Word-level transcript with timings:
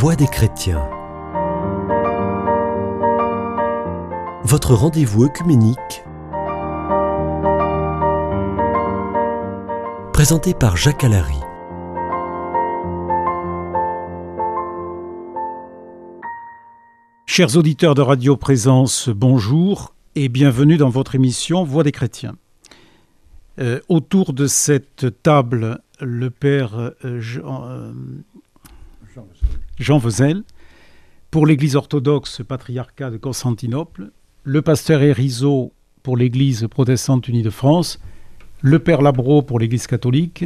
Voix 0.00 0.16
des 0.16 0.28
chrétiens. 0.28 0.88
Votre 4.44 4.72
rendez-vous 4.72 5.24
œcuménique. 5.24 5.76
Présenté 10.14 10.54
par 10.54 10.78
Jacques 10.78 11.04
Allary. 11.04 11.36
Chers 17.26 17.58
auditeurs 17.58 17.94
de 17.94 18.00
Radio 18.00 18.38
Présence, 18.38 19.10
bonjour 19.10 19.94
et 20.14 20.30
bienvenue 20.30 20.78
dans 20.78 20.88
votre 20.88 21.14
émission 21.14 21.62
Voix 21.62 21.82
des 21.82 21.92
chrétiens. 21.92 22.36
Euh, 23.58 23.80
autour 23.90 24.32
de 24.32 24.46
cette 24.46 25.22
table, 25.22 25.82
le 26.00 26.30
Père 26.30 26.94
euh, 27.04 27.20
Jean, 27.20 27.68
euh, 27.68 27.92
Vezel, 29.80 30.42
pour 31.30 31.46
l'Église 31.46 31.76
orthodoxe 31.76 32.42
patriarcat 32.46 33.10
de 33.10 33.16
Constantinople, 33.16 34.10
le 34.44 34.62
pasteur 34.62 35.02
Erizo 35.02 35.72
pour 36.02 36.16
l'Église 36.16 36.66
protestante 36.70 37.28
unie 37.28 37.42
de 37.42 37.50
France, 37.50 38.00
le 38.60 38.78
Père 38.78 39.02
Labro 39.02 39.42
pour 39.42 39.58
l'Église 39.58 39.86
catholique, 39.86 40.44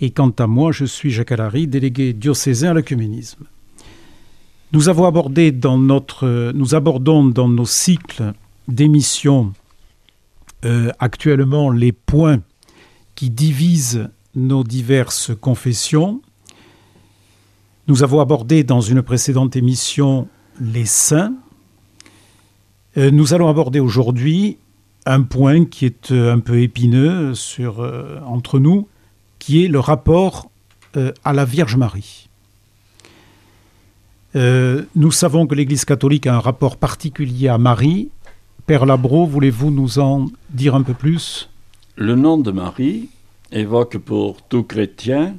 et 0.00 0.10
quant 0.10 0.30
à 0.30 0.46
moi, 0.46 0.72
je 0.72 0.84
suis 0.84 1.10
Jacques 1.10 1.32
Allary, 1.32 1.66
délégué 1.66 2.12
diocésain 2.12 2.70
à 2.70 2.74
l'œcuménisme. 2.74 3.44
Nous 4.72 4.88
abordons 4.88 5.50
dans 7.26 7.48
nos 7.48 7.66
cycles 7.66 8.32
d'émissions 8.68 9.52
euh, 10.64 10.90
actuellement 10.98 11.70
les 11.70 11.92
points 11.92 12.40
qui 13.14 13.30
divisent 13.30 14.08
nos 14.34 14.64
diverses 14.64 15.32
confessions. 15.40 16.22
Nous 17.90 18.04
avons 18.04 18.20
abordé 18.20 18.62
dans 18.62 18.80
une 18.80 19.02
précédente 19.02 19.56
émission 19.56 20.28
les 20.60 20.84
saints. 20.84 21.34
Euh, 22.96 23.10
nous 23.10 23.34
allons 23.34 23.48
aborder 23.48 23.80
aujourd'hui 23.80 24.58
un 25.06 25.22
point 25.22 25.64
qui 25.64 25.86
est 25.86 26.12
euh, 26.12 26.32
un 26.32 26.38
peu 26.38 26.60
épineux 26.60 27.34
sur, 27.34 27.80
entre 28.24 28.60
nous, 28.60 28.86
qui 29.40 29.64
est 29.64 29.66
le 29.66 29.80
rapport 29.80 30.52
à 31.24 31.32
la 31.32 31.44
Vierge 31.44 31.74
Marie. 31.74 32.28
nous 34.36 35.10
savons 35.10 35.48
que 35.48 35.56
l'Église 35.56 35.84
catholique 35.84 36.28
a 36.28 36.36
un 36.36 36.40
rapport 36.40 36.76
particulier 36.76 37.48
à 37.48 37.58
Marie 37.58 38.10
Père 38.66 38.86
Labro, 38.86 39.26
voulez-vous 39.26 39.72
nous 39.72 39.98
en 39.98 40.26
dire 40.50 40.76
un 40.76 40.82
peu 40.82 40.94
plus? 40.94 41.50
Le 41.96 42.14
nom 42.14 42.38
de 42.38 42.52
Marie 42.52 43.08
évoque 43.50 43.98
pour 43.98 44.42
tout 44.42 44.62
chrétien 44.62 45.34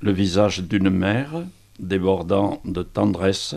le 0.00 0.12
visage 0.12 0.62
d'une 0.62 0.88
mère 0.88 1.42
débordant 1.78 2.60
de 2.64 2.82
tendresse, 2.82 3.54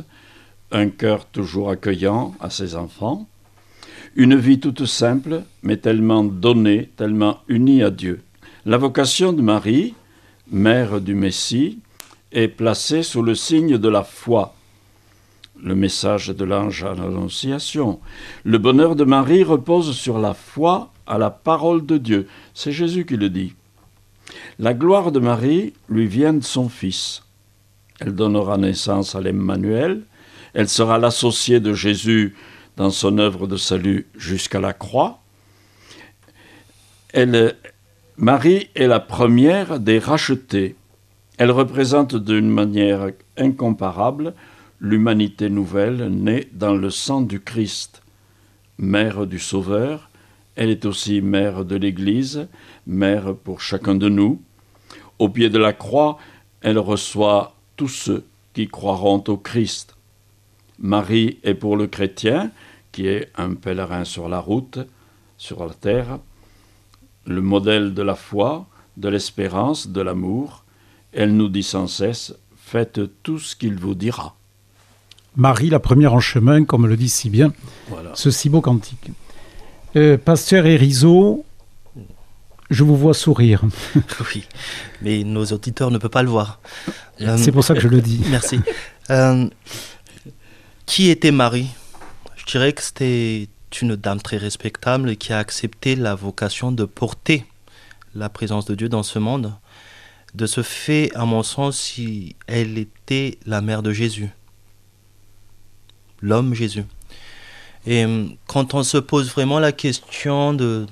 un 0.71 0.89
cœur 0.89 1.25
toujours 1.25 1.69
accueillant 1.69 2.35
à 2.39 2.49
ses 2.49 2.75
enfants, 2.75 3.27
une 4.15 4.35
vie 4.35 4.59
toute 4.59 4.85
simple, 4.85 5.43
mais 5.63 5.77
tellement 5.77 6.23
donnée, 6.23 6.89
tellement 6.97 7.39
unie 7.47 7.83
à 7.83 7.91
Dieu. 7.91 8.21
La 8.65 8.77
vocation 8.77 9.33
de 9.33 9.41
Marie, 9.41 9.93
mère 10.51 10.99
du 11.01 11.15
Messie, 11.15 11.79
est 12.31 12.47
placée 12.47 13.03
sous 13.03 13.21
le 13.21 13.35
signe 13.35 13.77
de 13.77 13.89
la 13.89 14.03
foi, 14.03 14.55
le 15.61 15.75
message 15.75 16.27
de 16.27 16.45
l'ange 16.45 16.83
à 16.83 16.93
l'Annonciation. 16.93 17.99
Le 18.43 18.57
bonheur 18.57 18.95
de 18.95 19.03
Marie 19.03 19.43
repose 19.43 19.95
sur 19.95 20.19
la 20.19 20.33
foi 20.33 20.91
à 21.07 21.17
la 21.17 21.29
parole 21.29 21.85
de 21.85 21.97
Dieu. 21.97 22.27
C'est 22.53 22.71
Jésus 22.71 23.05
qui 23.05 23.17
le 23.17 23.29
dit. 23.29 23.53
La 24.59 24.73
gloire 24.73 25.11
de 25.11 25.19
Marie 25.19 25.73
lui 25.89 26.05
vient 26.07 26.33
de 26.33 26.43
son 26.43 26.69
Fils. 26.69 27.23
Elle 27.99 28.15
donnera 28.15 28.57
naissance 28.57 29.15
à 29.15 29.21
l'Emmanuel. 29.21 30.03
Elle 30.53 30.69
sera 30.69 30.97
l'associée 30.97 31.59
de 31.59 31.73
Jésus 31.73 32.35
dans 32.77 32.89
son 32.89 33.17
œuvre 33.17 33.45
de 33.47 33.57
salut 33.57 34.07
jusqu'à 34.17 34.59
la 34.59 34.73
croix. 34.73 35.19
Marie 38.17 38.69
est 38.75 38.87
la 38.87 38.99
première 38.99 39.79
des 39.79 39.99
rachetés. 39.99 40.75
Elle 41.37 41.51
représente 41.51 42.15
d'une 42.15 42.49
manière 42.49 43.11
incomparable 43.37 44.33
l'humanité 44.81 45.49
nouvelle 45.49 46.09
née 46.09 46.49
dans 46.53 46.75
le 46.75 46.89
sang 46.89 47.21
du 47.21 47.39
Christ. 47.39 48.01
Mère 48.77 49.25
du 49.25 49.39
Sauveur, 49.39 50.09
elle 50.55 50.69
est 50.69 50.85
aussi 50.85 51.21
mère 51.21 51.63
de 51.63 51.75
l'Église, 51.75 52.47
mère 52.87 53.35
pour 53.35 53.61
chacun 53.61 53.95
de 53.95 54.09
nous. 54.09 54.41
Au 55.17 55.29
pied 55.29 55.49
de 55.49 55.57
la 55.57 55.73
croix, 55.73 56.17
elle 56.61 56.79
reçoit 56.79 57.55
tous 57.79 57.87
ceux 57.87 58.25
qui 58.53 58.67
croiront 58.67 59.23
au 59.29 59.37
Christ. 59.37 59.95
Marie 60.79 61.39
est 61.43 61.53
pour 61.53 61.77
le 61.77 61.87
chrétien, 61.87 62.51
qui 62.91 63.07
est 63.07 63.31
un 63.37 63.53
pèlerin 63.53 64.03
sur 64.03 64.27
la 64.27 64.39
route, 64.41 64.79
sur 65.37 65.65
la 65.65 65.73
terre, 65.73 66.19
le 67.25 67.41
modèle 67.41 67.93
de 67.93 68.01
la 68.01 68.15
foi, 68.15 68.67
de 68.97 69.07
l'espérance, 69.07 69.87
de 69.87 70.01
l'amour. 70.01 70.65
Elle 71.13 71.37
nous 71.37 71.47
dit 71.47 71.63
sans 71.63 71.87
cesse, 71.87 72.35
faites 72.57 72.99
tout 73.23 73.39
ce 73.39 73.55
qu'il 73.55 73.75
vous 73.75 73.95
dira. 73.95 74.35
Marie, 75.37 75.69
la 75.69 75.79
première 75.79 76.13
en 76.13 76.19
chemin, 76.19 76.65
comme 76.65 76.85
le 76.85 76.97
dit 76.97 77.07
si 77.07 77.29
bien 77.29 77.53
ce 78.13 78.29
si 78.29 78.49
beau 78.49 78.59
cantique. 78.59 79.09
Euh, 79.95 80.17
Pasteur 80.17 80.65
Erizo, 80.65 81.45
je 82.69 82.83
vous 82.83 82.95
vois 82.95 83.13
sourire. 83.13 83.63
oui, 84.33 84.47
mais 85.01 85.23
nos 85.23 85.45
auditeurs 85.45 85.91
ne 85.91 85.97
peuvent 85.97 86.09
pas 86.09 86.23
le 86.23 86.29
voir. 86.29 86.59
C'est 87.37 87.51
pour 87.51 87.63
ça 87.63 87.73
que 87.73 87.79
je 87.79 87.87
le 87.87 88.01
dis. 88.01 88.21
Merci. 88.29 88.59
Euh, 89.09 89.47
qui 90.85 91.09
était 91.09 91.31
Marie? 91.31 91.67
Je 92.35 92.45
dirais 92.45 92.73
que 92.73 92.81
c'était 92.81 93.49
une 93.81 93.95
dame 93.95 94.21
très 94.21 94.37
respectable 94.37 95.15
qui 95.15 95.33
a 95.33 95.39
accepté 95.39 95.95
la 95.95 96.15
vocation 96.15 96.71
de 96.71 96.85
porter 96.85 97.45
la 98.15 98.29
présence 98.29 98.65
de 98.65 98.75
Dieu 98.75 98.89
dans 98.89 99.03
ce 99.03 99.19
monde. 99.19 99.53
De 100.35 100.45
ce 100.45 100.61
fait, 100.61 101.11
à 101.15 101.25
mon 101.25 101.43
sens, 101.43 101.99
elle 102.47 102.77
était 102.77 103.37
la 103.45 103.61
mère 103.61 103.83
de 103.83 103.91
Jésus 103.91 104.29
l'homme 106.21 106.53
Jésus. 106.53 106.83
Et 107.85 108.03
euh, 108.03 108.25
quand 108.47 108.73
on 108.73 108.83
se 108.83 108.97
pose 108.97 109.31
vraiment 109.31 109.59
la 109.59 109.71
question 109.71 110.53
de, 110.53 110.85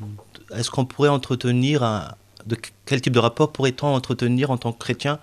est-ce 0.56 0.72
qu'on 0.72 0.86
pourrait 0.86 1.10
entretenir 1.10 1.84
un, 1.84 2.14
de 2.46 2.58
quel 2.86 3.02
type 3.02 3.14
de 3.14 3.20
rapport 3.20 3.52
pourrait-on 3.52 3.88
entretenir 3.88 4.52
en 4.52 4.58
tant 4.58 4.72
que 4.72 4.80
chrétien 4.80 5.20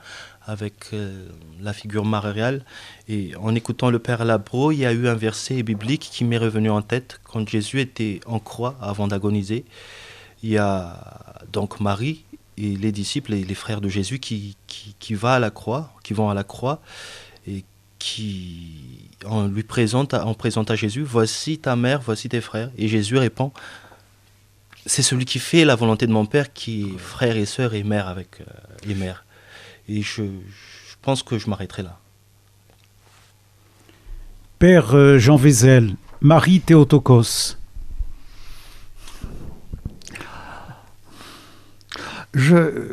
avec 0.47 0.75
euh, 0.93 1.27
la 1.61 1.73
figure 1.73 2.05
mariale 2.05 2.65
Et 3.09 3.35
en 3.37 3.55
écoutant 3.55 3.91
le 3.91 3.99
Père 3.99 4.25
Labro, 4.25 4.73
il 4.73 4.79
y 4.79 4.87
a 4.87 4.93
eu 4.93 5.09
un 5.09 5.15
verset 5.15 5.63
biblique 5.63 6.09
qui 6.13 6.25
m'est 6.25 6.39
revenu 6.39 6.71
en 6.71 6.83
tête 6.83 7.21
quand 7.25 7.49
Jésus 7.49 7.81
était 7.81 8.21
en 8.27 8.39
croix 8.39 8.77
avant 8.81 9.09
d'agoniser. 9.09 9.65
Il 10.43 10.51
y 10.51 10.59
a 10.59 11.35
donc 11.51 11.81
Marie 11.81 12.25
et 12.59 12.77
les 12.77 12.93
disciples 12.93 13.33
et 13.33 13.43
les 13.43 13.55
frères 13.55 13.81
de 13.81 13.89
Jésus 13.89 14.19
qui, 14.19 14.57
qui, 14.67 15.15
va 15.15 15.35
à 15.35 15.39
la 15.39 15.51
croix, 15.51 15.93
qui 16.03 16.13
vont 16.13 16.29
à 16.29 16.35
la 16.35 16.45
croix 16.45 16.81
et 17.49 17.65
qui 17.99 19.09
on 19.27 19.47
lui 19.47 19.63
présente, 19.63 20.13
on 20.13 20.35
présente 20.35 20.71
à 20.71 20.77
Jésus, 20.77 21.03
voici 21.03 21.59
ta 21.59 21.77
mère, 21.77 22.03
voici 22.03 22.29
tes 22.29 22.43
frères. 22.43 22.71
Et 22.77 22.89
Jésus 22.89 23.17
répond, 23.17 23.53
c'est 24.87 25.03
celui 25.03 25.25
qui 25.25 25.39
fait 25.39 25.65
la 25.65 25.75
volonté 25.75 26.07
de 26.07 26.13
mon 26.13 26.27
Père 26.27 26.53
qui 26.53 26.83
est 26.83 26.99
frère 26.99 27.37
et 27.37 27.47
sœur 27.47 27.75
et 27.75 27.83
mère 27.83 28.09
avec 28.09 28.41
euh, 28.41 28.45
les 28.87 28.95
mères. 28.95 29.25
Et 29.89 30.03
je, 30.03 30.23
pense 31.03 31.23
que 31.23 31.39
je 31.39 31.51
m'arrêterai 31.51 31.83
là. 31.83 31.99
Père 34.59 34.95
euh, 34.95 35.19
Jean 35.19 35.37
Vézel, 35.37 35.97
Marie 36.21 36.61
Théotokos. 36.61 37.57
Je, 42.33 42.91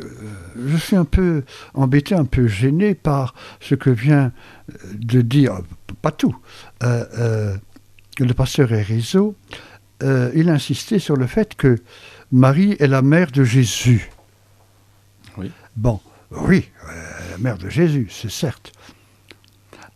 je 0.68 0.78
suis 0.78 0.96
un 0.96 1.06
peu 1.06 1.44
embêté, 1.74 2.14
un 2.14 2.26
peu 2.26 2.48
gêné 2.48 2.94
par 2.94 3.34
ce 3.60 3.76
que 3.76 3.90
vient 3.90 4.32
de 4.94 5.22
dire, 5.22 5.60
pas 6.02 6.12
tout, 6.12 6.36
euh, 6.84 7.06
euh, 7.18 7.58
le 8.20 8.34
pasteur 8.34 8.72
Erizo, 8.72 9.36
euh, 10.02 10.32
il 10.36 10.50
insistait 10.50 11.00
sur 11.00 11.16
le 11.16 11.28
fait 11.28 11.56
que 11.56 11.82
Marie 12.32 12.76
est 12.80 12.88
la 12.88 13.02
mère 13.02 13.32
de 13.32 13.44
Jésus. 13.44 14.10
Oui. 15.38 15.52
Bon, 15.76 16.00
oui, 16.32 16.70
la 17.32 17.38
mère 17.38 17.58
de 17.58 17.70
Jésus, 17.70 18.08
c'est 18.10 18.32
certes. 18.32 18.72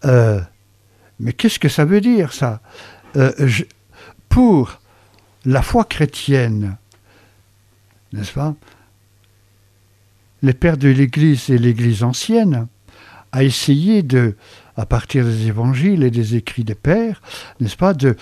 mais 0.03 1.33
qu'est-ce 1.33 1.59
que 1.59 1.69
ça 1.69 1.85
veut 1.85 2.01
dire, 2.01 2.33
ça? 2.33 2.61
Pour 4.29 4.79
la 5.45 5.61
foi 5.61 5.85
chrétienne, 5.85 6.77
n'est-ce 8.13 8.33
pas 8.33 8.55
Les 10.41 10.53
pères 10.53 10.77
de 10.77 10.89
l'Église 10.89 11.49
et 11.49 11.57
l'Église 11.57 12.03
ancienne 12.03 12.67
a 13.31 13.43
essayé 13.43 14.03
de 14.03 14.35
à 14.77 14.85
partir 14.85 15.23
des 15.23 15.47
évangiles 15.47 16.03
et 16.03 16.11
des 16.11 16.35
écrits 16.35 16.63
des 16.63 16.75
pères, 16.75 17.21
n'est-ce 17.59 17.77
pas, 17.77 17.93
de, 17.93 18.15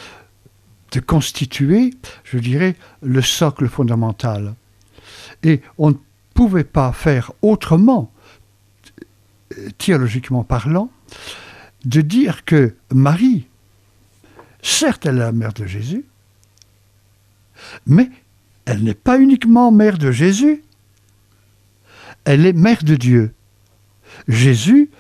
de 0.94 1.00
constituer, 1.00 1.94
je 2.24 2.38
dirais, 2.38 2.76
le 3.02 3.22
socle 3.22 3.68
fondamental. 3.68 4.54
Et 5.42 5.62
on 5.78 5.90
ne 5.90 5.96
pouvait 6.34 6.64
pas 6.64 6.94
faire 6.94 7.32
autrement, 7.42 8.12
théologiquement 9.78 10.44
parlant, 10.44 10.92
de 11.86 12.02
dire 12.02 12.46
que 12.46 12.76
Marie, 12.94 13.48
certes, 14.62 15.06
elle 15.06 15.16
est 15.16 15.20
la 15.20 15.32
mère 15.32 15.54
de 15.54 15.66
Jésus, 15.66 16.06
mais 17.88 18.10
elle 18.66 18.84
n'est 18.84 18.94
pas 18.94 19.20
uniquement 19.20 19.72
mère 19.72 19.98
de 19.98 20.12
Jésus, 20.12 20.64
elle 22.24 22.46
est 22.46 22.54
mère 22.54 22.84
de 22.84 22.96
Dieu. 22.96 23.34
Jésus, 24.28 24.92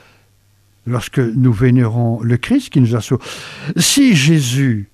lorsque 0.87 1.19
nous 1.19 1.53
vénérons 1.53 2.19
le 2.21 2.37
Christ 2.37 2.71
qui 2.71 2.81
nous 2.81 2.95
a 2.95 3.01
sauvés, 3.01 3.23
si 3.77 4.15
Jésus 4.15 4.89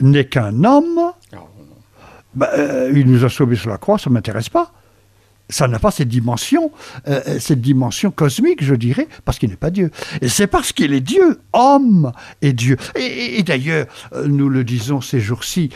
n'est 0.00 0.26
qu'un 0.26 0.64
homme, 0.64 1.12
Ah, 1.32 1.36
bah, 2.34 2.50
euh, 2.56 2.92
il 2.94 3.06
nous 3.10 3.24
a 3.24 3.28
sauvés 3.28 3.56
sur 3.56 3.70
la 3.70 3.78
croix, 3.78 3.98
ça 3.98 4.08
ne 4.10 4.14
m'intéresse 4.14 4.48
pas. 4.48 4.72
Ça 5.48 5.66
n'a 5.66 5.80
pas 5.80 5.90
cette 5.90 6.06
dimension, 6.08 6.70
euh, 7.08 7.40
cette 7.40 7.60
dimension 7.60 8.12
cosmique, 8.12 8.62
je 8.62 8.76
dirais, 8.76 9.08
parce 9.24 9.36
qu'il 9.40 9.50
n'est 9.50 9.56
pas 9.56 9.70
Dieu. 9.70 9.90
Et 10.20 10.28
c'est 10.28 10.46
parce 10.46 10.72
qu'il 10.72 10.92
est 10.94 11.00
Dieu, 11.00 11.40
homme 11.52 12.12
et 12.40 12.52
Dieu. 12.52 12.76
Et, 12.94 13.00
et- 13.04 13.38
et 13.40 13.42
d'ailleurs, 13.42 13.86
euh, 14.12 14.28
nous 14.28 14.48
le 14.48 14.62
disons 14.62 15.00
ces 15.00 15.18
jours-ci, 15.18 15.70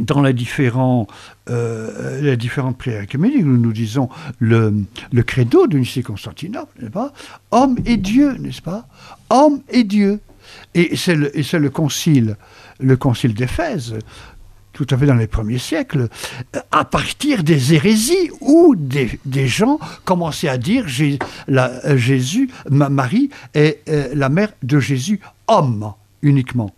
dans 0.00 0.22
les, 0.22 0.32
différents, 0.32 1.06
euh, 1.50 2.22
les 2.22 2.38
différentes 2.38 2.78
prières 2.78 3.02
œcuméniques, 3.02 3.44
nous 3.44 3.58
nous 3.58 3.74
disons 3.74 4.08
le, 4.38 4.72
le 5.12 5.22
credo 5.22 5.66
de 5.66 5.76
Nicée 5.76 6.02
Constantinople, 6.02 6.72
n'est-ce 6.80 6.90
pas? 6.92 7.12
Homme 7.50 7.76
et 7.84 7.98
Dieu, 7.98 8.32
n'est-ce 8.38 8.62
pas? 8.62 8.88
Homme 9.28 9.60
et 9.68 9.84
Dieu. 9.84 10.18
Et 10.74 10.96
c'est 10.96 11.14
le, 11.14 11.30
le 11.34 11.70
concile, 11.70 12.36
le 12.80 12.96
concile 12.96 13.34
d'Éphèse, 13.34 13.96
tout 14.72 14.86
à 14.90 14.96
fait 14.96 15.04
dans 15.04 15.14
les 15.14 15.26
premiers 15.26 15.58
siècles, 15.58 16.08
à 16.70 16.84
partir 16.86 17.44
des 17.44 17.74
hérésies 17.74 18.30
où 18.40 18.74
des, 18.74 19.20
des 19.26 19.46
gens 19.46 19.78
commençaient 20.04 20.48
à 20.48 20.56
dire 20.56 20.86
euh, 21.50 21.96
Jésus, 21.96 22.48
ma- 22.70 22.88
Marie 22.88 23.28
est 23.52 23.82
euh, 23.88 24.08
la 24.14 24.30
mère 24.30 24.52
de 24.62 24.80
Jésus, 24.80 25.20
homme 25.46 25.92
uniquement. 26.22 26.74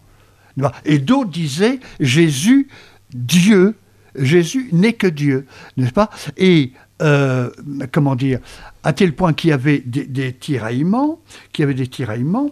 Et 0.84 0.98
d'autres 0.98 1.30
disaient 1.30 1.78
Jésus, 2.00 2.68
Dieu, 3.12 3.76
Jésus 4.16 4.68
n'est 4.72 4.92
que 4.94 5.06
Dieu, 5.06 5.46
n'est-ce 5.76 5.92
pas? 5.92 6.10
Et 6.36 6.72
euh, 7.02 7.50
comment 7.92 8.16
dire, 8.16 8.38
à 8.82 8.92
tel 8.92 9.14
point 9.14 9.32
qu'il 9.32 9.50
y 9.50 9.52
avait 9.52 9.82
des, 9.84 10.04
des 10.04 10.32
tiraillements, 10.32 11.20
qu'il 11.52 11.62
y 11.62 11.64
avait 11.64 11.74
des 11.74 11.88
tiraillements 11.88 12.50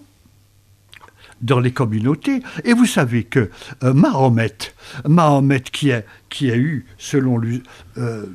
dans 1.43 1.61
les 1.61 1.73
communautés. 1.73 2.43
Et 2.65 2.73
vous 2.73 2.87
savez 2.87 3.25
que 3.25 3.50
euh, 3.83 3.93
Mahomet, 3.93 4.56
Mahomet 5.06 5.61
qui 5.61 5.93
a, 5.93 6.03
qui 6.31 6.50
a 6.50 6.56
eu, 6.56 6.87
selon 6.99 7.41
euh, 7.99 8.27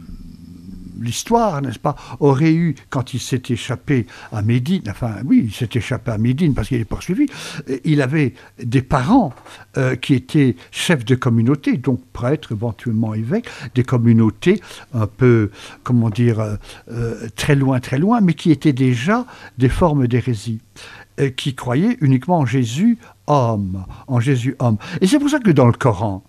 l'histoire, 1.00 1.62
n'est-ce 1.62 1.80
pas, 1.80 1.96
aurait 2.20 2.54
eu, 2.54 2.76
quand 2.90 3.14
il 3.14 3.20
s'est 3.20 3.44
échappé 3.50 4.08
à 4.32 4.42
Médine, 4.42 4.84
enfin 4.90 5.16
oui, 5.26 5.44
il 5.46 5.54
s'est 5.54 5.70
échappé 5.74 6.12
à 6.12 6.18
Médine 6.18 6.54
parce 6.54 6.68
qu'il 6.68 6.80
est 6.80 6.86
poursuivi, 6.86 7.28
euh, 7.70 7.78
il 7.86 8.02
avait 8.02 8.34
des 8.62 8.82
parents 8.82 9.34
qui 10.02 10.16
étaient 10.16 10.56
chefs 10.72 11.06
de 11.06 11.14
communauté, 11.14 11.78
donc 11.78 12.04
prêtres, 12.12 12.52
éventuellement 12.52 13.14
évêques, 13.14 13.46
des 13.76 13.84
communautés 13.84 14.60
un 14.92 15.06
peu, 15.06 15.52
comment 15.84 16.10
dire, 16.10 16.58
très 17.36 17.54
loin, 17.54 17.80
très 17.80 18.00
loin, 18.00 18.20
mais 18.20 18.34
qui 18.34 18.50
étaient 18.50 18.74
déjà 18.74 19.28
des 19.60 19.70
formes 19.70 20.08
d'hérésie, 20.08 20.62
qui 21.36 21.56
croyaient 21.56 21.98
uniquement 22.02 22.40
en 22.40 22.46
Jésus 22.46 22.98
homme, 23.28 23.86
en 24.08 24.20
Jésus 24.20 24.56
homme. 24.60 24.78
Et 25.02 25.08
c'est 25.08 25.20
pour 25.20 25.30
ça 25.30 25.40
que 25.40 25.52
dans 25.52 25.66
le 25.68 25.74
Coran, 25.74 26.24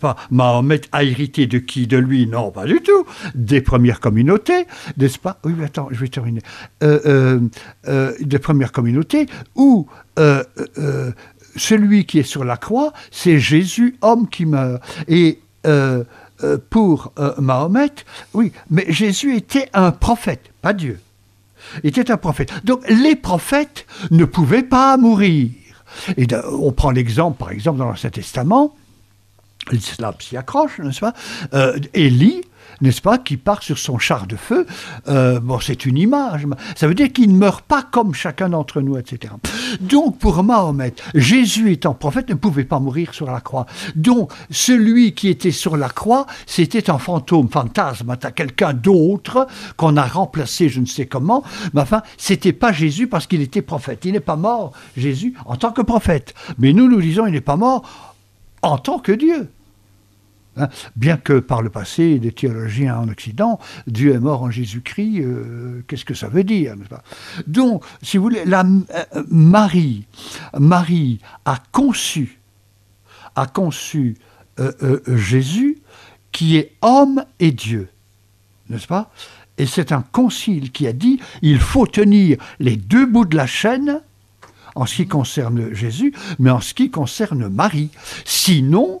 pas 0.00 0.16
Mahomet 0.30 0.82
a 0.92 1.04
hérité 1.04 1.46
de 1.46 1.58
qui? 1.58 1.86
De 1.86 1.96
lui? 1.96 2.26
Non, 2.26 2.50
pas 2.50 2.66
du 2.66 2.80
tout. 2.80 3.06
Des 3.34 3.60
premières 3.60 4.00
communautés, 4.00 4.66
n'est-ce 4.96 5.18
pas? 5.18 5.38
Oui, 5.44 5.54
attends, 5.64 5.88
je 5.90 6.00
vais 6.00 6.08
terminer. 6.08 6.42
Euh, 6.82 7.00
euh, 7.06 7.40
euh, 7.88 8.12
des 8.20 8.38
premières 8.38 8.72
communautés 8.72 9.26
où 9.54 9.86
euh, 10.18 10.44
euh, 10.78 11.12
celui 11.56 12.04
qui 12.04 12.18
est 12.18 12.24
sur 12.24 12.44
la 12.44 12.56
croix, 12.56 12.92
c'est 13.10 13.38
Jésus, 13.38 13.96
homme 14.02 14.28
qui 14.28 14.44
meurt. 14.44 14.82
Et 15.08 15.40
euh, 15.66 16.04
euh, 16.44 16.58
pour 16.68 17.12
euh, 17.18 17.34
Mahomet, 17.38 17.92
oui, 18.34 18.52
mais 18.70 18.84
Jésus 18.88 19.34
était 19.34 19.68
un 19.72 19.92
prophète, 19.92 20.50
pas 20.62 20.72
Dieu. 20.72 20.98
Était 21.84 22.10
un 22.10 22.16
prophète. 22.16 22.52
Donc 22.64 22.82
les 22.88 23.16
prophètes 23.16 23.86
ne 24.10 24.24
pouvaient 24.24 24.62
pas 24.62 24.96
mourir. 24.96 25.50
Et 26.16 26.26
on 26.52 26.72
prend 26.72 26.90
l'exemple, 26.90 27.38
par 27.38 27.50
exemple, 27.50 27.78
dans 27.78 27.86
l'Ancien 27.86 28.10
Testament, 28.10 28.74
l'islam 29.72 30.14
s'y 30.20 30.36
accroche, 30.36 30.78
n'est-ce 30.78 31.00
pas? 31.00 31.14
Euh, 31.52 31.78
Élie, 31.94 32.42
n'est-ce 32.80 33.02
pas, 33.02 33.18
qui 33.18 33.36
part 33.36 33.62
sur 33.62 33.78
son 33.78 33.98
char 33.98 34.26
de 34.26 34.36
feu, 34.36 34.66
euh, 35.08 35.40
bon, 35.40 35.60
c'est 35.60 35.86
une 35.86 35.98
image, 35.98 36.46
ça 36.76 36.86
veut 36.86 36.94
dire 36.94 37.12
qu'il 37.12 37.32
ne 37.32 37.38
meurt 37.38 37.62
pas 37.62 37.82
comme 37.82 38.14
chacun 38.14 38.48
d'entre 38.48 38.80
nous, 38.80 38.96
etc. 38.96 39.34
Donc, 39.80 40.18
pour 40.18 40.42
Mahomet, 40.42 40.94
Jésus 41.14 41.72
étant 41.72 41.94
prophète 41.94 42.28
ne 42.28 42.34
pouvait 42.34 42.64
pas 42.64 42.78
mourir 42.78 43.14
sur 43.14 43.30
la 43.30 43.40
croix. 43.40 43.66
Donc, 43.94 44.32
celui 44.50 45.14
qui 45.14 45.28
était 45.28 45.50
sur 45.50 45.76
la 45.76 45.88
croix, 45.88 46.26
c'était 46.46 46.90
un 46.90 46.98
fantôme, 46.98 47.48
fantasme, 47.48 48.16
quelqu'un 48.34 48.72
d'autre 48.72 49.46
qu'on 49.76 49.96
a 49.96 50.06
remplacé, 50.06 50.68
je 50.68 50.80
ne 50.80 50.86
sais 50.86 51.06
comment, 51.06 51.42
mais 51.74 51.80
enfin, 51.80 52.02
c'était 52.16 52.52
pas 52.52 52.72
Jésus 52.72 53.06
parce 53.06 53.26
qu'il 53.26 53.42
était 53.42 53.62
prophète. 53.62 54.04
Il 54.04 54.12
n'est 54.12 54.20
pas 54.20 54.36
mort, 54.36 54.72
Jésus, 54.96 55.34
en 55.44 55.56
tant 55.56 55.72
que 55.72 55.82
prophète. 55.82 56.34
Mais 56.58 56.72
nous, 56.72 56.88
nous 56.88 57.00
disons, 57.00 57.26
il 57.26 57.32
n'est 57.32 57.40
pas 57.40 57.56
mort 57.56 57.82
en 58.62 58.78
tant 58.78 58.98
que 58.98 59.12
Dieu. 59.12 59.48
Hein, 60.60 60.68
bien 60.94 61.16
que 61.16 61.38
par 61.38 61.62
le 61.62 61.70
passé, 61.70 62.18
des 62.18 62.32
théologiens 62.32 62.98
en 62.98 63.08
Occident, 63.08 63.58
Dieu 63.86 64.12
est 64.14 64.20
mort 64.20 64.42
en 64.42 64.50
Jésus-Christ, 64.50 65.20
euh, 65.20 65.82
qu'est-ce 65.88 66.04
que 66.04 66.12
ça 66.12 66.28
veut 66.28 66.44
dire 66.44 66.74
pas? 66.90 67.02
Donc, 67.46 67.82
si 68.02 68.18
vous 68.18 68.24
voulez, 68.24 68.44
euh, 68.46 69.22
Marie, 69.30 70.04
Marie 70.58 71.20
a 71.46 71.62
conçu, 71.72 72.40
a 73.36 73.46
conçu 73.46 74.18
euh, 74.58 74.98
Jésus 75.16 75.78
qui 76.30 76.58
est 76.58 76.72
homme 76.82 77.24
et 77.38 77.52
Dieu, 77.52 77.88
n'est-ce 78.68 78.86
pas? 78.86 79.10
Et 79.56 79.64
c'est 79.64 79.92
un 79.92 80.02
concile 80.02 80.72
qui 80.72 80.86
a 80.86 80.92
dit 80.92 81.20
il 81.40 81.58
faut 81.58 81.86
tenir 81.86 82.36
les 82.58 82.76
deux 82.76 83.06
bouts 83.06 83.24
de 83.24 83.36
la 83.36 83.46
chaîne 83.46 84.02
en 84.74 84.84
ce 84.84 84.96
qui 84.96 85.08
concerne 85.08 85.72
Jésus, 85.72 86.12
mais 86.38 86.50
en 86.50 86.60
ce 86.60 86.74
qui 86.74 86.90
concerne 86.90 87.48
Marie. 87.48 87.90
Sinon, 88.24 89.00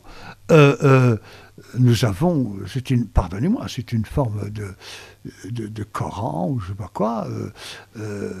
nous 1.78 2.04
avons, 2.04 2.56
c'est 2.66 2.90
une, 2.90 3.06
pardonnez-moi, 3.06 3.66
c'est 3.68 3.92
une 3.92 4.04
forme 4.04 4.50
de, 4.50 4.74
de, 5.50 5.84
Coran 5.84 6.50
ou 6.50 6.60
je 6.60 6.68
sais 6.68 6.74
pas 6.74 6.90
quoi. 6.92 7.26
euh, 7.28 7.50
euh, 7.98 8.32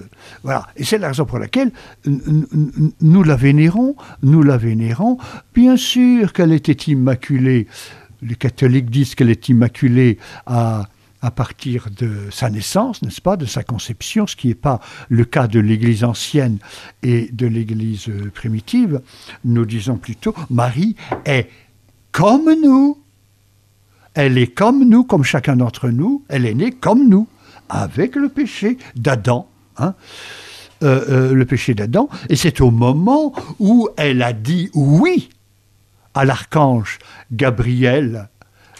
voilà. 0.42 0.66
Et 0.76 0.84
c'est 0.84 0.98
la 0.98 1.08
raison 1.08 1.24
pour 1.24 1.38
laquelle 1.38 1.72
nous 2.06 3.22
la 3.22 3.36
vénérons, 3.36 3.96
nous 4.22 4.42
la 4.42 4.56
vénérons. 4.56 5.18
Bien 5.54 5.76
sûr 5.76 6.32
qu'elle 6.32 6.52
était 6.52 6.90
immaculée. 6.90 7.66
Les 8.22 8.34
catholiques 8.34 8.90
disent 8.90 9.14
qu'elle 9.14 9.30
est 9.30 9.48
immaculée 9.48 10.18
à 10.46 10.88
à 11.22 11.30
partir 11.30 11.88
de 11.90 12.30
sa 12.30 12.50
naissance, 12.50 13.02
n'est-ce 13.02 13.20
pas, 13.20 13.36
de 13.36 13.44
sa 13.46 13.62
conception, 13.62 14.26
ce 14.26 14.36
qui 14.36 14.48
n'est 14.48 14.54
pas 14.54 14.80
le 15.08 15.24
cas 15.24 15.46
de 15.46 15.60
l'Église 15.60 16.04
ancienne 16.04 16.58
et 17.02 17.28
de 17.32 17.46
l'Église 17.46 18.10
primitive. 18.34 19.00
Nous 19.44 19.66
disons 19.66 19.96
plutôt, 19.96 20.34
Marie 20.48 20.96
est 21.24 21.50
comme 22.12 22.50
nous. 22.62 22.98
Elle 24.14 24.38
est 24.38 24.48
comme 24.48 24.88
nous, 24.88 25.04
comme 25.04 25.24
chacun 25.24 25.56
d'entre 25.56 25.88
nous. 25.88 26.24
Elle 26.28 26.46
est 26.46 26.54
née 26.54 26.72
comme 26.72 27.08
nous, 27.08 27.28
avec 27.68 28.16
le 28.16 28.28
péché 28.28 28.78
d'Adam. 28.96 29.48
hein. 29.78 29.94
Euh, 30.82 31.04
euh, 31.10 31.34
le 31.34 31.44
péché 31.44 31.74
d'Adam. 31.74 32.08
Et 32.30 32.36
c'est 32.36 32.62
au 32.62 32.70
moment 32.70 33.34
où 33.58 33.90
elle 33.98 34.22
a 34.22 34.32
dit 34.32 34.70
oui 34.72 35.28
à 36.14 36.24
l'archange 36.24 36.98
Gabriel, 37.30 38.30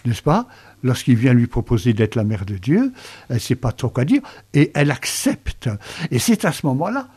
n'est-ce 0.06 0.22
pas 0.22 0.46
Lorsqu'il 0.82 1.16
vient 1.16 1.34
lui 1.34 1.46
proposer 1.46 1.92
d'être 1.92 2.14
la 2.14 2.24
mère 2.24 2.46
de 2.46 2.56
Dieu, 2.56 2.94
elle 3.28 3.34
ne 3.34 3.40
sait 3.40 3.54
pas 3.54 3.72
trop 3.72 3.90
quoi 3.90 4.06
dire, 4.06 4.22
et 4.54 4.70
elle 4.74 4.90
accepte. 4.90 5.68
Et 6.10 6.18
c'est 6.18 6.46
à 6.46 6.52
ce 6.52 6.64
moment-là 6.68 7.08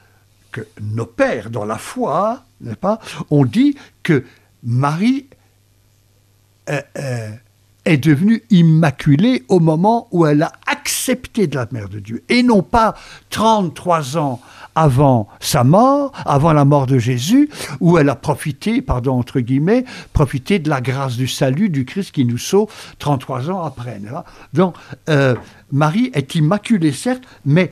que 0.52 0.68
nos 0.82 1.06
pères, 1.06 1.50
dans 1.50 1.64
la 1.64 1.78
foi, 1.78 2.44
n'est-ce 2.60 2.76
pas, 2.76 3.00
ont 3.32 3.46
dit 3.46 3.78
que 4.04 4.26
Marie 4.64 5.28
euh, 6.70 6.82
est 7.86 7.98
devenue 7.98 8.44
immaculée 8.50 9.44
au 9.50 9.60
moment 9.60 10.08
où 10.12 10.26
elle 10.26 10.44
a 10.44 10.52
accepté 10.68 11.48
de 11.48 11.56
la 11.56 11.68
mère 11.72 11.90
de 11.90 12.00
Dieu, 12.00 12.24
et 12.30 12.44
non 12.44 12.62
pas 12.62 12.96
33 13.30 14.18
ans 14.18 14.40
avant 14.76 15.28
sa 15.40 15.64
mort, 15.64 16.12
avant 16.26 16.54
la 16.54 16.66
mort 16.66 16.88
de 16.88 16.98
Jésus, 16.98 17.50
où 17.80 17.98
elle 17.98 18.10
a 18.10 18.16
profité, 18.16 18.82
pardon, 18.82 19.20
entre 19.20 19.40
guillemets, 19.40 19.86
profité 20.14 20.60
de 20.60 20.70
la 20.70 20.82
grâce 20.82 21.16
du 21.16 21.28
salut 21.28 21.70
du 21.70 21.86
Christ 21.86 22.12
qui 22.12 22.26
nous 22.26 22.38
sauve 22.38 22.70
33 23.00 23.52
ans 23.52 23.64
après. 23.64 24.02
Donc, 24.54 24.76
euh, 25.10 25.36
Marie 25.72 26.12
est 26.14 26.36
immaculée, 26.36 26.92
certes, 26.92 27.24
mais 27.46 27.72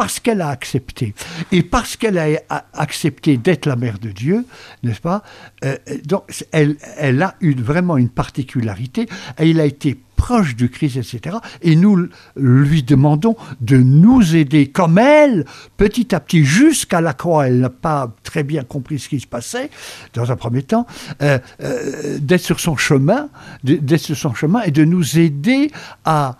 parce 0.00 0.18
qu'elle 0.18 0.40
a 0.40 0.48
accepté. 0.48 1.12
Et 1.52 1.62
parce 1.62 1.98
qu'elle 1.98 2.16
a 2.16 2.64
accepté 2.72 3.36
d'être 3.36 3.66
la 3.66 3.76
mère 3.76 3.98
de 3.98 4.08
Dieu, 4.08 4.46
n'est-ce 4.82 5.02
pas 5.02 5.22
euh, 5.62 5.76
Donc, 6.06 6.24
elle, 6.52 6.78
a 7.22 7.34
une, 7.42 7.60
vraiment 7.60 7.98
une 7.98 8.08
particularité. 8.08 9.06
Elle 9.36 9.60
a 9.60 9.66
été 9.66 10.00
proche 10.16 10.56
du 10.56 10.70
Christ, 10.70 10.96
etc. 10.96 11.36
Et 11.60 11.76
nous 11.76 12.08
lui 12.34 12.82
demandons 12.82 13.36
de 13.60 13.76
nous 13.76 14.36
aider, 14.36 14.68
comme 14.68 14.96
elle, 14.96 15.44
petit 15.76 16.14
à 16.14 16.20
petit, 16.20 16.46
jusqu'à 16.46 17.02
la 17.02 17.12
croix. 17.12 17.48
Elle 17.48 17.60
n'a 17.60 17.68
pas 17.68 18.10
très 18.22 18.42
bien 18.42 18.64
compris 18.64 19.00
ce 19.00 19.10
qui 19.10 19.20
se 19.20 19.26
passait, 19.26 19.68
dans 20.14 20.32
un 20.32 20.36
premier 20.36 20.62
temps, 20.62 20.86
euh, 21.20 21.38
euh, 21.62 22.16
d'être 22.18 22.40
sur 22.40 22.58
son 22.58 22.78
chemin, 22.78 23.28
d'être 23.64 23.98
sur 23.98 24.16
son 24.16 24.32
chemin 24.32 24.62
et 24.62 24.70
de 24.70 24.86
nous 24.86 25.18
aider 25.18 25.70
à, 26.06 26.38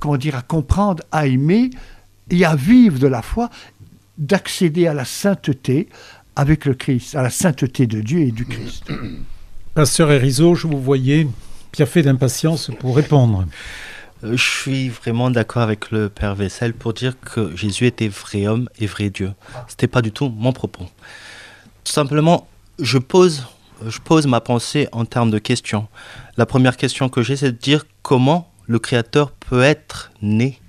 comment 0.00 0.18
dire, 0.18 0.36
à 0.36 0.42
comprendre, 0.42 1.02
à 1.10 1.26
aimer 1.26 1.70
et 2.30 2.44
à 2.44 2.56
vivre 2.56 2.98
de 2.98 3.06
la 3.06 3.22
foi, 3.22 3.50
d'accéder 4.16 4.86
à 4.86 4.94
la 4.94 5.04
sainteté 5.04 5.88
avec 6.36 6.64
le 6.64 6.74
Christ, 6.74 7.14
à 7.14 7.22
la 7.22 7.30
sainteté 7.30 7.86
de 7.86 8.00
Dieu 8.00 8.20
et 8.20 8.32
du 8.32 8.44
Christ. 8.44 8.84
Pasteur 9.74 10.10
Erizo, 10.10 10.54
je 10.54 10.66
vous 10.66 10.80
voyais 10.80 11.26
fait 11.86 12.02
d'impatience 12.02 12.70
pour 12.80 12.96
répondre. 12.96 13.46
Euh, 14.24 14.36
je 14.36 14.42
suis 14.42 14.88
vraiment 14.88 15.30
d'accord 15.30 15.62
avec 15.62 15.90
le 15.90 16.08
Père 16.08 16.34
Vessel 16.34 16.74
pour 16.74 16.92
dire 16.92 17.14
que 17.20 17.54
Jésus 17.56 17.86
était 17.86 18.08
vrai 18.08 18.46
homme 18.46 18.68
et 18.78 18.86
vrai 18.86 19.10
Dieu. 19.10 19.32
Ce 19.68 19.72
n'était 19.72 19.86
pas 19.86 20.02
du 20.02 20.12
tout 20.12 20.28
mon 20.28 20.52
propos. 20.52 20.84
Tout 21.84 21.92
simplement, 21.92 22.48
je 22.78 22.98
pose, 22.98 23.46
je 23.86 23.98
pose 24.00 24.26
ma 24.26 24.40
pensée 24.40 24.88
en 24.92 25.04
termes 25.04 25.30
de 25.30 25.38
questions. 25.38 25.88
La 26.36 26.46
première 26.46 26.76
question 26.76 27.08
que 27.08 27.22
j'ai, 27.22 27.36
c'est 27.36 27.52
de 27.52 27.58
dire 27.58 27.86
comment 28.02 28.50
le 28.66 28.78
Créateur 28.78 29.30
peut 29.30 29.62
être 29.62 30.10
né 30.20 30.60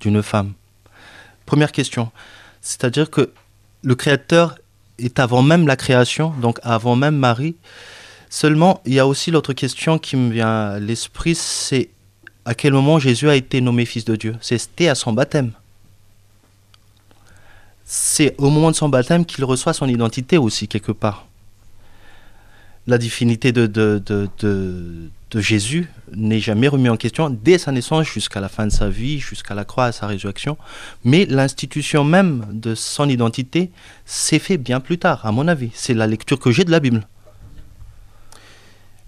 d'une 0.00 0.22
femme. 0.22 0.52
Première 1.46 1.72
question. 1.72 2.10
C'est-à-dire 2.60 3.10
que 3.10 3.30
le 3.82 3.94
Créateur 3.94 4.56
est 4.98 5.18
avant 5.18 5.42
même 5.42 5.66
la 5.66 5.76
création, 5.76 6.30
donc 6.40 6.58
avant 6.62 6.96
même 6.96 7.16
Marie. 7.16 7.56
Seulement, 8.30 8.80
il 8.84 8.94
y 8.94 8.98
a 8.98 9.06
aussi 9.06 9.30
l'autre 9.30 9.52
question 9.52 9.98
qui 9.98 10.16
me 10.16 10.32
vient 10.32 10.70
à 10.70 10.80
l'esprit, 10.80 11.34
c'est 11.34 11.90
à 12.44 12.54
quel 12.54 12.72
moment 12.72 12.98
Jésus 12.98 13.28
a 13.28 13.36
été 13.36 13.60
nommé 13.60 13.84
fils 13.84 14.04
de 14.04 14.16
Dieu? 14.16 14.36
C'était 14.40 14.88
à 14.88 14.94
son 14.94 15.12
baptême. 15.12 15.52
C'est 17.84 18.34
au 18.38 18.50
moment 18.50 18.70
de 18.70 18.76
son 18.76 18.88
baptême 18.88 19.24
qu'il 19.24 19.44
reçoit 19.44 19.72
son 19.72 19.88
identité 19.88 20.38
aussi, 20.38 20.68
quelque 20.68 20.92
part. 20.92 21.26
La 22.86 22.98
divinité 22.98 23.50
de, 23.52 23.66
de, 23.66 24.02
de, 24.04 24.28
de 25.30 25.40
Jésus 25.40 25.88
n'est 26.14 26.38
jamais 26.38 26.68
remis 26.68 26.88
en 26.90 26.96
question 26.96 27.30
dès 27.30 27.56
sa 27.56 27.72
naissance 27.72 28.06
jusqu'à 28.06 28.40
la 28.40 28.48
fin 28.48 28.66
de 28.66 28.72
sa 28.72 28.88
vie, 28.88 29.18
jusqu'à 29.18 29.54
la 29.54 29.64
croix, 29.64 29.86
à 29.86 29.92
sa 29.92 30.06
résurrection. 30.06 30.58
Mais 31.02 31.24
l'institution 31.24 32.04
même 32.04 32.44
de 32.52 32.74
son 32.74 33.08
identité 33.08 33.70
s'est 34.04 34.38
fait 34.38 34.58
bien 34.58 34.80
plus 34.80 34.98
tard, 34.98 35.24
à 35.24 35.32
mon 35.32 35.48
avis. 35.48 35.70
C'est 35.74 35.94
la 35.94 36.06
lecture 36.06 36.38
que 36.38 36.50
j'ai 36.50 36.64
de 36.64 36.70
la 36.70 36.80
Bible. 36.80 37.06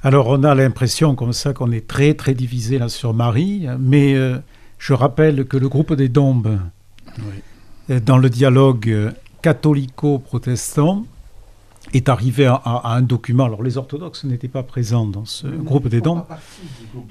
Alors 0.02 0.28
on 0.28 0.42
a 0.44 0.54
l'impression 0.54 1.14
comme 1.14 1.32
ça 1.32 1.52
qu'on 1.52 1.72
est 1.72 1.86
très 1.86 2.14
très 2.14 2.34
divisé 2.34 2.78
là 2.78 2.88
sur 2.88 3.12
Marie, 3.12 3.66
mais 3.78 4.14
euh, 4.14 4.38
je 4.78 4.92
rappelle 4.92 5.46
que 5.46 5.56
le 5.56 5.68
groupe 5.68 5.94
des 5.94 6.08
Dombes, 6.08 6.60
dans 7.88 8.18
le 8.18 8.30
dialogue 8.30 8.88
euh, 8.88 9.10
catholico-protestant, 9.42 11.06
est 11.92 12.08
arrivé 12.08 12.46
à, 12.46 12.82
un 12.84 13.02
document. 13.02 13.44
Alors 13.44 13.62
les 13.62 13.78
orthodoxes 13.78 14.24
n'étaient 14.24 14.48
pas 14.48 14.62
présents 14.62 15.06
dans 15.06 15.24
ce 15.24 15.46
groupe 15.46 15.88
des 15.88 16.00
Dombes. 16.00 16.24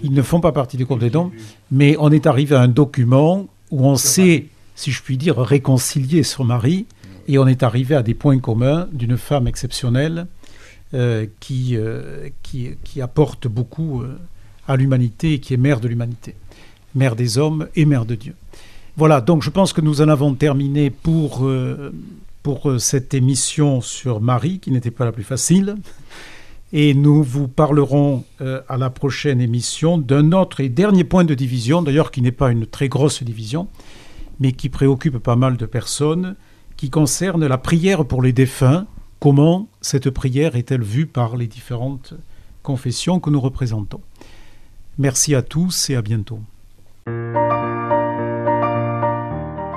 Ils 0.04 0.14
ne 0.14 0.22
font 0.22 0.42
pas 0.42 0.52
partie 0.52 0.78
du 0.78 0.86
groupe 0.86 1.00
des 1.00 1.10
Dombes, 1.10 1.32
mais 1.72 1.96
on 2.00 2.12
est 2.12 2.28
arrivé 2.28 2.56
à 2.56 2.62
un 2.62 2.68
document 2.68 3.48
où 3.72 3.86
on 3.86 3.96
s'est, 3.96 4.48
si 4.76 4.92
je 4.92 5.02
puis 5.02 5.18
dire, 5.18 5.38
réconcilié 5.38 6.24
sur 6.24 6.44
Marie, 6.44 6.86
et 7.28 7.38
on 7.38 7.48
est 7.48 7.64
arrivé 7.64 7.96
à 7.96 8.04
des 8.04 8.14
points 8.14 8.40
communs 8.40 8.88
d'une 8.92 9.18
femme 9.18 9.48
exceptionnelle 9.48 10.28
euh, 10.94 11.26
qui, 11.40 11.76
euh, 11.76 12.30
qui, 12.44 12.70
qui, 12.84 13.02
apporte 13.02 13.48
beaucoup 13.48 14.02
euh, 14.02 14.20
à 14.68 14.78
l'humanité 14.78 15.34
et 15.34 15.40
qui 15.40 15.54
est 15.54 15.58
mère 15.58 15.80
de 15.80 15.88
l'humanité, 15.88 16.36
mère 16.94 17.16
des 17.16 17.38
hommes 17.38 17.68
et 17.76 17.86
mère 17.86 18.06
de 18.06 18.16
Dieu. 18.16 18.36
Voilà, 18.96 19.20
donc 19.20 19.42
je 19.42 19.50
pense 19.50 19.74
que 19.74 19.82
nous 19.82 20.02
en 20.02 20.08
avons 20.08 20.36
terminé 20.36 20.92
pour, 20.92 21.46
pour 22.46 22.80
cette 22.80 23.16
émission 23.16 23.82
sur 23.82 24.22
Marie, 24.22 24.60
qui 24.60 24.70
n'était 24.70 24.92
pas 24.92 25.04
la 25.04 25.12
plus 25.12 25.24
facile. 25.24 25.74
Et 26.74 26.94
nous 26.94 27.24
vous 27.24 27.48
parlerons 27.48 28.24
à 28.40 28.78
la 28.78 28.92
prochaine 28.92 29.42
émission 29.42 29.98
d'un 29.98 30.32
autre 30.32 30.60
et 30.60 30.70
dernier 30.70 31.04
point 31.04 31.24
de 31.24 31.34
division, 31.34 31.82
d'ailleurs 31.82 32.12
qui 32.12 32.22
n'est 32.22 32.32
pas 32.32 32.52
une 32.52 32.68
très 32.68 32.88
grosse 32.88 33.24
division, 33.24 33.68
mais 34.40 34.52
qui 34.52 34.70
préoccupe 34.70 35.18
pas 35.18 35.36
mal 35.36 35.58
de 35.58 35.66
personnes, 35.66 36.36
qui 36.78 36.92
concerne 36.92 37.48
la 37.48 37.58
prière 37.58 38.06
pour 38.06 38.22
les 38.22 38.32
défunts 38.32 38.86
Comment 39.20 39.68
cette 39.82 40.12
prière 40.12 40.56
est-elle 40.56 40.84
vue 40.84 41.08
par 41.08 41.36
les 41.36 41.48
différentes 41.48 42.14
confessions 42.62 43.20
que 43.20 43.32
nous 43.32 43.42
représentons? 43.42 44.02
Merci 45.00 45.34
à 45.34 45.42
tous 45.42 45.90
et 45.90 45.96
à 45.96 46.04
bientôt. 46.04 46.42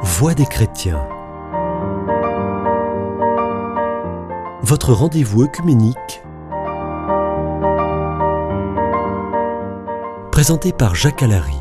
Voix 0.03 0.35
des 0.35 0.45
chrétiens. 0.45 1.18
Votre 4.69 4.93
rendez-vous 4.93 5.45
œcuménique. 5.45 6.21
Présenté 10.31 10.75
par 10.75 10.95
Jacques 10.95 11.23
Allary. 11.23 11.57